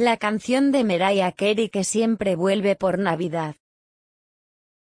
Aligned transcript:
la 0.00 0.16
canción 0.16 0.72
de 0.72 0.82
Mariah 0.82 1.32
Carey 1.32 1.68
que 1.68 1.84
siempre 1.84 2.34
vuelve 2.34 2.74
por 2.74 2.98
Navidad. 2.98 3.56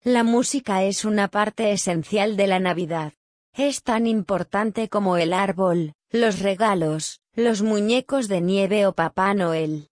La 0.03 0.23
música 0.23 0.83
es 0.83 1.05
una 1.05 1.27
parte 1.27 1.71
esencial 1.71 2.35
de 2.35 2.47
la 2.47 2.59
Navidad. 2.59 3.13
Es 3.53 3.83
tan 3.83 4.07
importante 4.07 4.89
como 4.89 5.17
el 5.17 5.31
árbol, 5.31 5.93
los 6.09 6.39
regalos, 6.39 7.21
los 7.33 7.61
muñecos 7.61 8.27
de 8.27 8.41
nieve 8.41 8.87
o 8.87 8.93
Papá 8.93 9.35
Noel. 9.35 9.91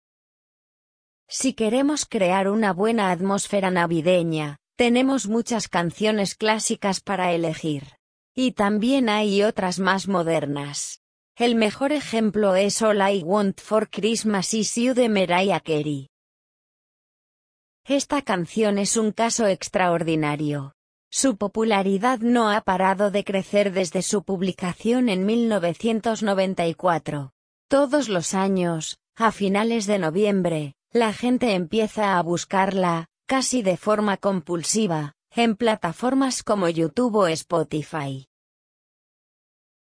Si 1.28 1.54
queremos 1.54 2.04
crear 2.04 2.48
una 2.48 2.72
buena 2.72 3.12
atmósfera 3.12 3.70
navideña, 3.70 4.58
tenemos 4.74 5.28
muchas 5.28 5.68
canciones 5.68 6.34
clásicas 6.34 7.00
para 7.00 7.32
elegir. 7.32 7.84
Y 8.34 8.52
también 8.52 9.08
hay 9.08 9.44
otras 9.44 9.78
más 9.78 10.08
modernas. 10.08 11.00
El 11.38 11.54
mejor 11.54 11.92
ejemplo 11.92 12.56
es 12.56 12.80
All 12.80 13.06
I 13.06 13.22
Want 13.22 13.60
for 13.60 13.90
Christmas 13.90 14.54
Is 14.54 14.74
You 14.76 14.94
de 14.94 15.10
Mariah 15.10 15.60
Carey. 15.60 16.08
Esta 17.84 18.22
canción 18.22 18.78
es 18.78 18.96
un 18.96 19.12
caso 19.12 19.46
extraordinario. 19.46 20.72
Su 21.10 21.36
popularidad 21.36 22.20
no 22.20 22.50
ha 22.50 22.62
parado 22.62 23.10
de 23.10 23.22
crecer 23.22 23.74
desde 23.74 24.00
su 24.00 24.22
publicación 24.22 25.10
en 25.10 25.26
1994. 25.26 27.32
Todos 27.68 28.08
los 28.08 28.32
años, 28.32 28.96
a 29.14 29.30
finales 29.30 29.84
de 29.84 29.98
noviembre, 29.98 30.72
la 30.90 31.12
gente 31.12 31.52
empieza 31.52 32.16
a 32.16 32.22
buscarla, 32.22 33.08
casi 33.26 33.60
de 33.60 33.76
forma 33.76 34.16
compulsiva, 34.16 35.12
en 35.32 35.56
plataformas 35.56 36.42
como 36.42 36.70
YouTube 36.70 37.16
o 37.16 37.26
Spotify. 37.26 38.26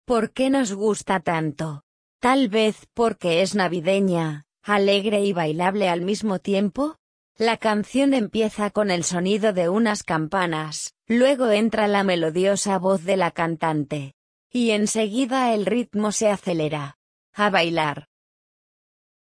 ¿Por 0.08 0.32
qué 0.32 0.50
nos 0.50 0.72
gusta 0.72 1.20
tanto? 1.20 1.84
Tal 2.22 2.48
vez 2.48 2.88
porque 2.94 3.42
es 3.42 3.56
navideña, 3.56 4.46
alegre 4.64 5.20
y 5.20 5.34
bailable 5.34 5.90
al 5.90 6.00
mismo 6.00 6.40
tiempo. 6.40 6.96
La 7.36 7.58
canción 7.58 8.14
empieza 8.14 8.70
con 8.70 8.90
el 8.90 9.04
sonido 9.04 9.52
de 9.52 9.68
unas 9.68 10.04
campanas, 10.04 10.94
luego 11.08 11.52
entra 11.52 11.90
la 11.90 12.06
melodiosa 12.06 12.80
voz 12.80 13.04
de 13.04 13.18
la 13.18 13.32
cantante. 13.32 14.14
Y 14.50 14.72
enseguida 14.72 15.54
el 15.54 15.66
ritmo 15.66 16.14
se 16.14 16.30
acelera. 16.30 16.96
A 17.34 17.50
bailar. 17.50 18.08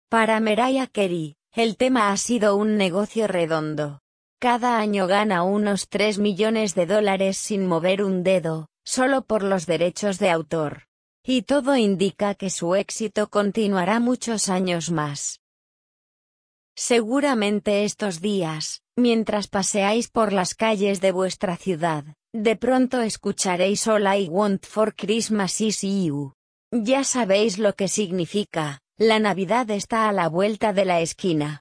Para 0.09 0.39
Mariah 0.39 0.87
Carey, 0.87 1.35
el 1.53 1.77
tema 1.77 2.13
ha 2.13 2.17
sido 2.17 2.55
un 2.55 2.77
negocio 2.77 3.27
redondo. 3.27 4.03
Cada 4.39 4.79
año 4.79 5.09
gana 5.09 5.43
unos 5.43 5.89
3 5.89 6.21
millones 6.21 6.77
de 6.77 6.87
dólares 6.87 7.39
sin 7.39 7.67
mover 7.67 8.05
un 8.05 8.23
dedo, 8.23 8.70
solo 8.91 9.23
por 9.23 9.45
los 9.45 9.67
derechos 9.67 10.19
de 10.19 10.31
autor. 10.31 10.89
Y 11.25 11.43
todo 11.43 11.77
indica 11.77 12.35
que 12.35 12.51
su 12.51 12.75
éxito 12.75 13.31
continuará 13.31 14.01
muchos 14.01 14.49
años 14.49 14.91
más. 14.91 15.41
Seguramente 16.75 17.85
estos 17.85 18.21
días, 18.21 18.83
mientras 18.97 19.47
paseáis 19.47 20.09
por 20.09 20.33
las 20.33 20.55
calles 20.55 21.01
de 21.01 21.13
vuestra 21.13 21.57
ciudad, 21.57 22.05
de 22.33 22.57
pronto 22.57 23.01
escucharéis 23.01 23.87
All 23.87 24.07
I 24.13 24.29
Want 24.29 24.67
for 24.67 24.95
Christmas 24.97 25.61
is 25.61 25.83
You. 25.83 26.33
Ya 26.73 27.05
sabéis 27.05 27.59
lo 27.59 27.75
que 27.75 27.87
significa, 27.87 28.81
la 28.99 29.21
Navidad 29.21 29.71
está 29.71 30.09
a 30.09 30.13
la 30.13 30.29
vuelta 30.29 30.73
de 30.73 30.85
la 30.85 31.01
esquina. 31.01 31.59